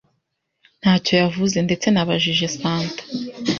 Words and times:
ntacyo 0.81 1.13
yavuze. 1.21 1.57
Ndetse 1.67 1.87
nabajije 1.89 2.45
Santa, 2.57 3.03